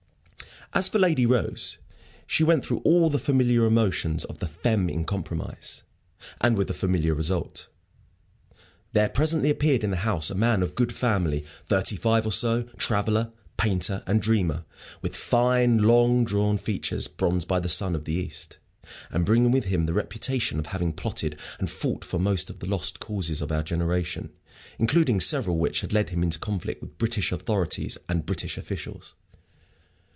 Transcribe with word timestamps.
As 0.73 0.87
for 0.87 0.99
Lady 0.99 1.25
Rose, 1.25 1.79
she 2.25 2.45
went 2.45 2.63
through 2.63 2.79
all 2.85 3.09
the 3.09 3.19
familiar 3.19 3.65
emotions 3.65 4.23
of 4.23 4.39
the 4.39 4.47
femme 4.47 4.87
incomprise. 4.87 5.83
And 6.39 6.57
with 6.57 6.69
the 6.69 6.73
familiar 6.73 7.13
result. 7.13 7.67
There 8.93 9.09
presently 9.09 9.49
appeared 9.49 9.83
in 9.83 9.91
the 9.91 9.97
house 10.07 10.29
a 10.29 10.33
man 10.33 10.63
of 10.63 10.75
good 10.75 10.93
family, 10.93 11.43
thirty 11.65 11.97
five 11.97 12.25
or 12.25 12.31
so, 12.31 12.63
traveller, 12.77 13.33
painter, 13.57 14.01
and 14.07 14.21
dreamer, 14.21 14.63
with 15.01 15.13
fine, 15.13 15.79
long 15.83 16.23
drawn 16.23 16.57
features 16.57 17.09
bronzed 17.09 17.49
by 17.49 17.59
the 17.59 17.67
sun 17.67 17.93
of 17.93 18.05
the 18.05 18.13
East, 18.13 18.57
and 19.09 19.25
bringing 19.25 19.51
with 19.51 19.65
him 19.65 19.87
the 19.87 19.93
reputation 19.93 20.57
of 20.57 20.67
having 20.67 20.93
plotted 20.93 21.37
and 21.59 21.69
fought 21.69 22.05
for 22.05 22.17
most 22.17 22.49
of 22.49 22.59
the 22.59 22.65
"lost 22.65 23.01
causes" 23.01 23.41
of 23.41 23.51
our 23.51 23.61
generation, 23.61 24.29
including 24.79 25.19
several 25.19 25.57
which 25.57 25.81
had 25.81 25.91
led 25.91 26.11
him 26.11 26.23
into 26.23 26.39
conflict 26.39 26.81
with 26.81 26.97
British 26.97 27.33
authorities 27.33 27.97
and 28.07 28.25
British 28.25 28.57
officials. 28.57 29.15